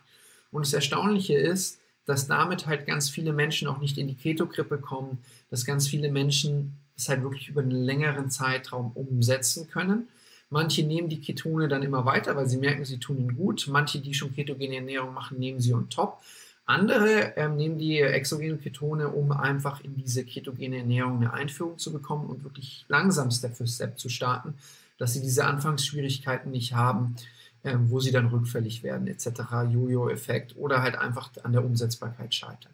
Und 0.51 0.65
das 0.65 0.73
Erstaunliche 0.73 1.33
ist, 1.33 1.79
dass 2.05 2.27
damit 2.27 2.67
halt 2.67 2.85
ganz 2.85 3.09
viele 3.09 3.33
Menschen 3.33 3.67
auch 3.67 3.79
nicht 3.79 3.97
in 3.97 4.07
die 4.07 4.15
Keto-Grippe 4.15 4.77
kommen, 4.77 5.17
dass 5.49 5.65
ganz 5.65 5.87
viele 5.87 6.11
Menschen 6.11 6.77
es 6.95 7.09
halt 7.09 7.23
wirklich 7.23 7.49
über 7.49 7.61
einen 7.61 7.71
längeren 7.71 8.29
Zeitraum 8.29 8.91
umsetzen 8.93 9.67
können 9.67 10.07
Manche 10.49 10.83
nehmen 10.83 11.09
die 11.09 11.19
Ketone 11.19 11.67
dann 11.67 11.83
immer 11.83 12.05
weiter, 12.05 12.35
weil 12.35 12.47
sie 12.47 12.57
merken, 12.57 12.85
sie 12.85 12.99
tun 12.99 13.17
ihnen 13.17 13.35
gut. 13.35 13.67
Manche, 13.69 13.99
die 13.99 14.13
schon 14.13 14.33
ketogene 14.33 14.77
Ernährung 14.77 15.13
machen, 15.13 15.39
nehmen 15.39 15.59
sie 15.59 15.73
on 15.73 15.89
top. 15.89 16.21
Andere 16.67 17.33
ähm, 17.37 17.55
nehmen 17.55 17.77
die 17.77 17.99
exogene 18.01 18.57
Ketone, 18.57 19.07
um 19.07 19.31
einfach 19.31 19.81
in 19.81 19.95
diese 19.95 20.25
ketogene 20.25 20.79
Ernährung 20.79 21.17
eine 21.17 21.33
Einführung 21.33 21.77
zu 21.77 21.93
bekommen 21.93 22.29
und 22.29 22.43
wirklich 22.43 22.85
langsam 22.89 23.31
Step 23.31 23.55
für 23.55 23.65
Step 23.65 23.97
zu 23.97 24.09
starten, 24.09 24.53
dass 24.97 25.13
sie 25.13 25.21
diese 25.21 25.45
Anfangsschwierigkeiten 25.45 26.51
nicht 26.51 26.73
haben, 26.73 27.15
ähm, 27.63 27.89
wo 27.89 28.01
sie 28.01 28.11
dann 28.11 28.27
rückfällig 28.27 28.83
werden, 28.83 29.07
etc., 29.07 29.27
Jojo-Effekt 29.71 30.57
oder 30.57 30.81
halt 30.81 30.97
einfach 30.97 31.31
an 31.43 31.53
der 31.53 31.63
Umsetzbarkeit 31.63 32.35
scheitern. 32.35 32.73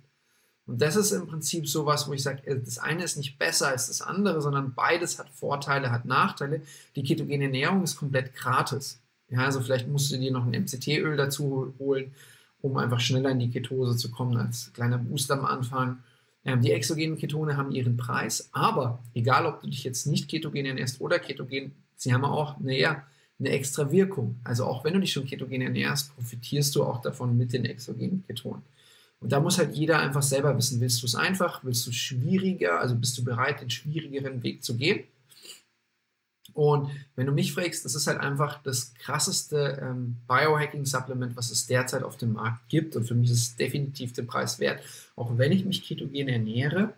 Und 0.66 0.82
das 0.82 0.96
ist 0.96 1.12
im 1.12 1.28
Prinzip 1.28 1.68
so 1.68 1.86
was, 1.86 2.08
wo 2.08 2.14
ich 2.14 2.24
sage, 2.24 2.48
äh, 2.48 2.60
das 2.60 2.80
eine 2.80 3.04
ist 3.04 3.16
nicht 3.18 3.38
besser 3.38 3.68
als 3.68 3.88
das 3.88 4.02
andere, 4.02 4.42
sondern 4.42 4.74
beides 4.74 5.20
hat 5.20 5.30
Vorteile, 5.30 5.92
hat 5.92 6.06
Nachteile. 6.06 6.62
Die 6.96 7.04
ketogene 7.04 7.46
Ernährung 7.46 7.84
ist 7.84 7.98
komplett 7.98 8.34
gratis. 8.34 9.02
Ja, 9.30 9.42
also 9.46 9.62
vielleicht 9.62 9.88
musst 9.88 10.12
du 10.12 10.18
dir 10.18 10.32
noch 10.32 10.46
ein 10.48 10.64
MCT-Öl 10.64 11.16
dazu 11.16 11.76
holen, 11.78 12.12
um 12.64 12.78
einfach 12.78 13.02
schneller 13.02 13.30
in 13.30 13.40
die 13.40 13.50
Ketose 13.50 13.98
zu 13.98 14.10
kommen 14.10 14.38
als 14.38 14.72
kleiner 14.74 14.98
Boost 14.98 15.30
am 15.32 15.46
Anfang. 15.46 16.00
Ähm, 16.46 16.62
die 16.62 16.72
exogenen 16.72 17.18
Ketone 17.18 17.58
haben 17.58 17.72
ihren 17.72 17.98
Preis, 17.98 18.50
aber 18.54 19.04
egal, 19.14 19.46
ob 19.46 19.62
du 19.62 19.70
dich 19.70 19.84
jetzt 19.84 20.08
nicht 20.08 20.30
ketogen 20.30 20.66
ernährst 20.66 21.02
oder 21.02 21.20
ketogen, 21.20 21.74
sie 21.98 22.14
haben 22.14 22.24
auch 22.24 22.60
naja, 22.60 23.04
eine 23.38 23.50
extra 23.50 23.92
Wirkung. 23.92 24.40
Also 24.46 24.64
auch 24.66 24.86
wenn 24.86 24.94
du 24.94 25.02
dich 25.02 25.12
schon 25.12 25.26
ketogen 25.26 25.62
ernährst, 25.62 26.16
profitierst 26.16 26.74
du 26.76 26.84
auch 26.84 27.02
davon 27.02 27.38
mit 27.38 27.52
den 27.52 27.66
exogenen 27.66 28.24
Ketonen. 28.26 28.64
Und 29.20 29.32
da 29.32 29.42
muss 29.42 29.58
halt 29.58 29.76
jeder 29.76 30.00
einfach 30.00 30.24
selber 30.24 30.58
wissen, 30.58 30.80
willst 30.80 31.02
du 31.02 31.06
es 31.06 31.16
einfach, 31.16 31.64
willst 31.66 31.86
du 31.86 31.92
es 31.92 31.98
schwieriger, 31.98 32.80
also 32.80 32.96
bist 32.96 33.18
du 33.18 33.26
bereit, 33.26 33.62
den 33.62 33.70
schwierigeren 33.70 34.42
Weg 34.42 34.64
zu 34.64 34.78
gehen? 34.78 35.04
Und 36.54 36.92
wenn 37.16 37.26
du 37.26 37.32
mich 37.32 37.54
fragst, 37.54 37.84
das 37.84 37.96
ist 37.96 38.08
halt 38.08 38.20
einfach 38.20 38.62
das 38.62 38.94
krasseste 38.94 39.80
ähm, 39.82 40.18
Biohacking-Supplement, 40.28 41.36
was 41.36 41.50
es 41.50 41.66
derzeit 41.66 42.04
auf 42.04 42.18
dem 42.18 42.34
Markt 42.34 42.70
gibt. 42.70 42.96
Und 42.96 43.06
für 43.06 43.16
mich 43.16 43.32
ist 43.32 43.42
es 43.42 43.56
definitiv 43.56 44.14
den 44.14 44.28
Preis 44.28 44.60
wert, 44.60 44.82
auch 45.16 45.38
wenn 45.38 45.52
ich 45.52 45.66
mich 45.66 45.84
ketogen 45.84 46.28
ernähre. 46.28 46.94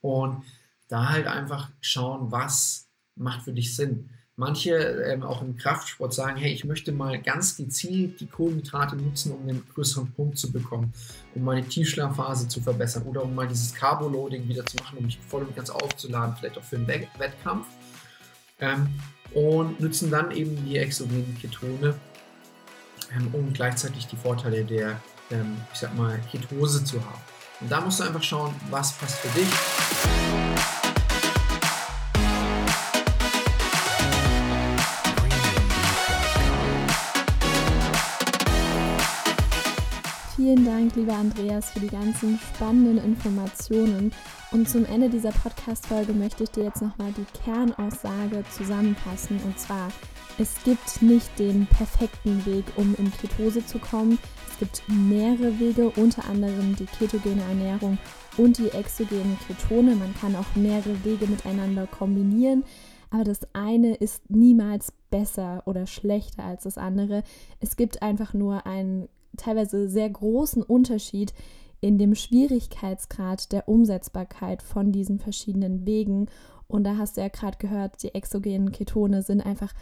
Und 0.00 0.42
da 0.88 1.08
halt 1.08 1.26
einfach 1.26 1.70
schauen, 1.80 2.30
was 2.30 2.88
macht 3.16 3.42
für 3.42 3.52
dich 3.52 3.74
Sinn. 3.74 4.10
Manche 4.36 4.72
ähm, 4.72 5.22
auch 5.22 5.42
im 5.42 5.56
Kraftsport 5.56 6.12
sagen, 6.12 6.36
hey, 6.36 6.52
ich 6.52 6.64
möchte 6.64 6.90
mal 6.90 7.20
ganz 7.20 7.56
gezielt 7.56 8.18
die 8.20 8.26
Kohlenhydrate 8.26 8.96
nutzen, 8.96 9.32
um 9.32 9.42
einen 9.42 9.62
größeren 9.74 10.10
Punkt 10.12 10.38
zu 10.38 10.50
bekommen, 10.50 10.92
um 11.34 11.44
meine 11.44 11.66
Tiefschlafphase 11.66 12.48
zu 12.48 12.60
verbessern 12.60 13.04
oder 13.04 13.22
um 13.22 13.34
mal 13.34 13.46
dieses 13.46 13.74
Carboloading 13.74 14.48
wieder 14.48 14.64
zu 14.64 14.76
machen, 14.78 14.98
um 14.98 15.04
mich 15.04 15.18
voll 15.18 15.42
und 15.42 15.54
ganz 15.54 15.70
aufzuladen, 15.70 16.34
vielleicht 16.36 16.58
auch 16.58 16.64
für 16.64 16.76
einen 16.76 16.88
Wettkampf. 16.88 17.66
Ähm, 18.60 18.88
und 19.34 19.80
nutzen 19.80 20.10
dann 20.10 20.30
eben 20.30 20.64
die 20.66 20.78
exogenen 20.78 21.36
Ketone, 21.40 21.94
ähm, 23.16 23.28
um 23.32 23.52
gleichzeitig 23.52 24.06
die 24.06 24.16
Vorteile 24.16 24.64
der, 24.64 25.00
ähm, 25.30 25.56
ich 25.72 25.80
sag 25.80 25.96
mal, 25.96 26.20
Ketose 26.30 26.84
zu 26.84 27.00
haben. 27.04 27.20
Und 27.60 27.70
da 27.70 27.80
musst 27.80 28.00
du 28.00 28.04
einfach 28.04 28.22
schauen, 28.22 28.54
was 28.70 28.92
passt 28.92 29.18
für 29.18 29.38
dich. 29.38 30.71
Dank, 40.92 40.96
lieber 40.96 41.18
Andreas, 41.18 41.70
für 41.70 41.80
die 41.80 41.88
ganzen 41.88 42.38
spannenden 42.38 42.98
Informationen. 43.02 44.12
Und 44.50 44.68
zum 44.68 44.84
Ende 44.84 45.08
dieser 45.08 45.30
Podcast-Folge 45.30 46.12
möchte 46.12 46.44
ich 46.44 46.50
dir 46.50 46.64
jetzt 46.64 46.82
nochmal 46.82 47.12
die 47.16 47.24
Kernaussage 47.44 48.44
zusammenfassen. 48.50 49.40
Und 49.44 49.58
zwar, 49.58 49.88
es 50.38 50.62
gibt 50.64 51.00
nicht 51.00 51.38
den 51.38 51.66
perfekten 51.66 52.44
Weg, 52.44 52.64
um 52.76 52.94
in 52.98 53.10
Ketose 53.10 53.64
zu 53.64 53.78
kommen. 53.78 54.18
Es 54.50 54.58
gibt 54.58 54.82
mehrere 54.88 55.58
Wege, 55.58 55.90
unter 55.96 56.28
anderem 56.28 56.76
die 56.76 56.86
ketogene 56.86 57.42
Ernährung 57.42 57.96
und 58.36 58.58
die 58.58 58.70
exogenen 58.70 59.38
Ketone. 59.46 59.94
Man 59.94 60.14
kann 60.20 60.36
auch 60.36 60.56
mehrere 60.56 61.02
Wege 61.04 61.26
miteinander 61.26 61.86
kombinieren. 61.86 62.64
Aber 63.10 63.24
das 63.24 63.40
eine 63.54 63.94
ist 63.94 64.28
niemals 64.28 64.92
besser 65.10 65.62
oder 65.64 65.86
schlechter 65.86 66.44
als 66.44 66.64
das 66.64 66.76
andere. 66.76 67.22
Es 67.60 67.76
gibt 67.76 68.02
einfach 68.02 68.34
nur 68.34 68.66
einen 68.66 69.08
teilweise 69.36 69.88
sehr 69.88 70.10
großen 70.10 70.62
Unterschied 70.62 71.32
in 71.80 71.98
dem 71.98 72.14
Schwierigkeitsgrad 72.14 73.52
der 73.52 73.68
Umsetzbarkeit 73.68 74.62
von 74.62 74.92
diesen 74.92 75.18
verschiedenen 75.18 75.84
Wegen. 75.84 76.28
Und 76.68 76.84
da 76.84 76.96
hast 76.96 77.16
du 77.16 77.20
ja 77.20 77.28
gerade 77.28 77.58
gehört, 77.58 78.02
die 78.02 78.14
exogenen 78.14 78.72
Ketone 78.72 79.22
sind 79.22 79.40
einfach 79.40 79.72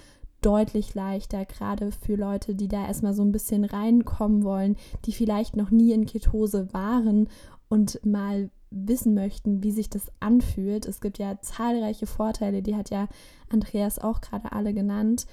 deutlich 0.40 0.94
leichter, 0.94 1.44
gerade 1.44 1.92
für 1.92 2.16
Leute, 2.16 2.54
die 2.54 2.68
da 2.68 2.86
erstmal 2.86 3.12
so 3.12 3.22
ein 3.22 3.32
bisschen 3.32 3.64
reinkommen 3.64 4.42
wollen, 4.42 4.76
die 5.04 5.12
vielleicht 5.12 5.56
noch 5.56 5.70
nie 5.70 5.92
in 5.92 6.06
Ketose 6.06 6.72
waren 6.72 7.28
und 7.68 8.00
mal 8.04 8.50
wissen 8.70 9.14
möchten, 9.14 9.62
wie 9.62 9.72
sich 9.72 9.90
das 9.90 10.10
anfühlt. 10.20 10.86
Es 10.86 11.00
gibt 11.00 11.18
ja 11.18 11.40
zahlreiche 11.40 12.06
Vorteile, 12.06 12.62
die 12.62 12.76
hat 12.76 12.90
ja 12.90 13.08
Andreas 13.48 13.98
auch 13.98 14.20
gerade 14.20 14.52
alle 14.52 14.72
genannt. 14.72 15.26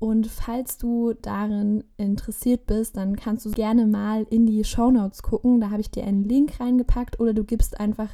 Und 0.00 0.26
falls 0.28 0.78
du 0.78 1.12
darin 1.12 1.84
interessiert 1.98 2.66
bist, 2.66 2.96
dann 2.96 3.16
kannst 3.16 3.44
du 3.44 3.50
gerne 3.50 3.86
mal 3.86 4.26
in 4.30 4.46
die 4.46 4.64
Show 4.64 4.90
Notes 4.90 5.22
gucken. 5.22 5.60
Da 5.60 5.68
habe 5.70 5.82
ich 5.82 5.90
dir 5.90 6.04
einen 6.04 6.24
Link 6.24 6.58
reingepackt 6.58 7.20
oder 7.20 7.34
du 7.34 7.44
gibst 7.44 7.78
einfach 7.78 8.08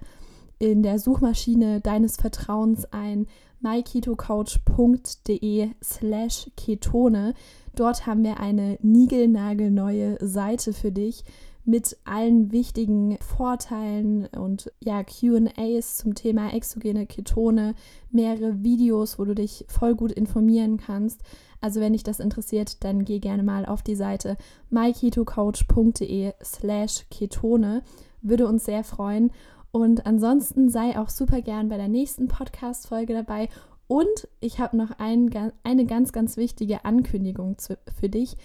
in 0.59 0.83
der 0.83 0.99
Suchmaschine 0.99 1.81
deines 1.81 2.17
Vertrauens 2.17 2.93
ein 2.93 3.29
myketocoach.de 3.61 5.71
slash 5.83 6.51
ketone. 6.57 7.35
Dort 7.77 8.05
haben 8.05 8.25
wir 8.25 8.41
eine 8.41 8.79
niegelnagelneue 8.83 10.19
Seite 10.21 10.73
für 10.73 10.91
dich 10.91 11.23
mit 11.67 11.97
allen 12.05 12.53
wichtigen 12.53 13.19
Vorteilen 13.19 14.27
und 14.27 14.73
ja, 14.81 15.03
QAs 15.03 15.99
zum 15.99 16.15
Thema 16.15 16.55
exogene 16.55 17.07
Ketone, 17.07 17.75
mehrere 18.11 18.63
Videos, 18.63 19.19
wo 19.19 19.25
du 19.25 19.35
dich 19.35 19.67
voll 19.69 19.97
gut 19.97 20.13
informieren 20.13 20.79
kannst. 20.79 21.23
Also 21.61 21.81
wenn 21.81 21.93
dich 21.93 22.05
das 22.05 22.21
interessiert, 22.21 22.85
dann 22.85 23.05
geh 23.05 23.19
gerne 23.19 23.43
mal 23.43 23.67
auf 23.67 23.83
die 23.83 23.97
Seite 23.97 24.37
myketocoach.de 24.71 26.35
slash 26.43 27.07
ketone. 27.11 27.83
Würde 28.23 28.47
uns 28.47 28.65
sehr 28.65 28.85
freuen. 28.85 29.33
Und 29.73 30.07
ansonsten 30.07 30.69
sei 30.69 30.99
auch 30.99 31.09
super 31.09 31.43
gern 31.43 31.69
bei 31.69 31.77
der 31.77 31.89
nächsten 31.89 32.29
Podcast-Folge 32.29 33.13
dabei. 33.13 33.49
Und 33.89 34.29
ich 34.41 34.61
habe 34.61 34.77
noch 34.77 34.93
ein, 34.99 35.31
eine 35.65 35.87
ganz, 35.87 36.13
ganz 36.13 36.37
wichtige 36.37 36.85
Ankündigung 36.85 37.57
für 37.99 38.09
dich. 38.09 38.37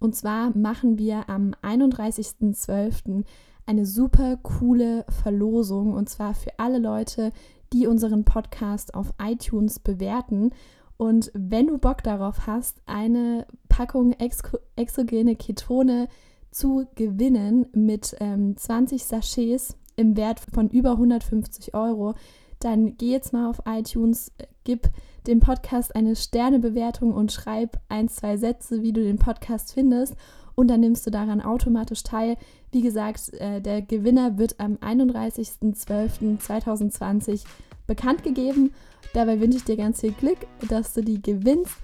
Und 0.00 0.16
zwar 0.16 0.56
machen 0.56 0.98
wir 0.98 1.28
am 1.28 1.52
31.12. 1.62 3.24
eine 3.66 3.86
super 3.86 4.38
coole 4.38 5.04
Verlosung. 5.22 5.92
Und 5.92 6.08
zwar 6.08 6.34
für 6.34 6.58
alle 6.58 6.78
Leute, 6.78 7.32
die 7.72 7.86
unseren 7.86 8.24
Podcast 8.24 8.94
auf 8.94 9.12
iTunes 9.22 9.78
bewerten. 9.78 10.50
Und 10.96 11.30
wenn 11.34 11.68
du 11.68 11.78
Bock 11.78 12.02
darauf 12.02 12.46
hast, 12.46 12.82
eine 12.86 13.46
Packung 13.68 14.12
Exo 14.12 14.58
exogene 14.76 15.36
Ketone 15.36 16.08
zu 16.50 16.86
gewinnen 16.96 17.66
mit 17.72 18.16
ähm, 18.20 18.56
20 18.56 19.04
Sachets 19.04 19.76
im 19.96 20.16
Wert 20.16 20.40
von 20.40 20.68
über 20.68 20.92
150 20.92 21.74
Euro, 21.74 22.14
dann 22.58 22.96
geh 22.96 23.12
jetzt 23.12 23.32
mal 23.32 23.48
auf 23.48 23.62
iTunes, 23.66 24.32
gib 24.64 24.90
dem 25.26 25.40
Podcast 25.40 25.94
eine 25.94 26.16
Sternebewertung 26.16 27.12
und 27.12 27.32
schreib 27.32 27.78
ein, 27.88 28.08
zwei 28.08 28.36
Sätze, 28.36 28.82
wie 28.82 28.92
du 28.92 29.02
den 29.02 29.18
Podcast 29.18 29.72
findest. 29.72 30.14
Und 30.54 30.68
dann 30.68 30.80
nimmst 30.80 31.06
du 31.06 31.10
daran 31.10 31.40
automatisch 31.40 32.02
teil. 32.02 32.36
Wie 32.70 32.82
gesagt, 32.82 33.32
äh, 33.34 33.60
der 33.60 33.82
Gewinner 33.82 34.38
wird 34.38 34.60
am 34.60 34.76
31.12.2020 34.76 37.44
bekannt 37.86 38.22
gegeben. 38.22 38.72
Dabei 39.14 39.40
wünsche 39.40 39.58
ich 39.58 39.64
dir 39.64 39.76
ganz 39.76 40.00
viel 40.00 40.12
Glück, 40.12 40.38
dass 40.68 40.92
du 40.92 41.02
die 41.02 41.20
gewinnst. 41.20 41.74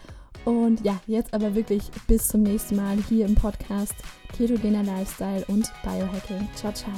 Und 0.44 0.84
ja, 0.84 1.00
jetzt 1.06 1.34
aber 1.34 1.54
wirklich 1.54 1.90
bis 2.06 2.28
zum 2.28 2.42
nächsten 2.42 2.76
Mal 2.76 2.98
hier 3.08 3.26
im 3.26 3.34
Podcast 3.34 3.94
Ketogener 4.36 4.84
Lifestyle 4.84 5.44
und 5.48 5.70
Biohacking. 5.82 6.46
Ciao, 6.54 6.72
ciao. 6.72 6.92